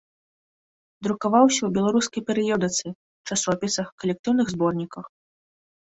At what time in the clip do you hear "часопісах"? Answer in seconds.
3.35-3.87